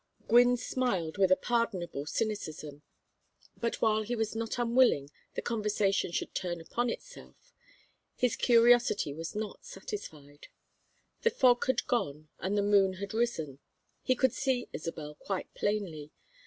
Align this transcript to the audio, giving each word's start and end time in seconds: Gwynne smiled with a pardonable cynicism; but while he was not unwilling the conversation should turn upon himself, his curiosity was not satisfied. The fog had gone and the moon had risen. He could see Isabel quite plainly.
Gwynne 0.27 0.57
smiled 0.57 1.19
with 1.19 1.31
a 1.31 1.35
pardonable 1.35 2.07
cynicism; 2.07 2.81
but 3.57 3.83
while 3.83 4.01
he 4.01 4.15
was 4.15 4.35
not 4.35 4.57
unwilling 4.57 5.11
the 5.35 5.43
conversation 5.43 6.11
should 6.11 6.33
turn 6.33 6.59
upon 6.59 6.89
himself, 6.89 7.53
his 8.15 8.35
curiosity 8.35 9.13
was 9.13 9.35
not 9.35 9.63
satisfied. 9.63 10.47
The 11.21 11.29
fog 11.29 11.67
had 11.67 11.85
gone 11.85 12.29
and 12.39 12.57
the 12.57 12.63
moon 12.63 12.93
had 12.93 13.13
risen. 13.13 13.59
He 14.01 14.15
could 14.15 14.33
see 14.33 14.67
Isabel 14.73 15.13
quite 15.13 15.53
plainly. 15.53 16.09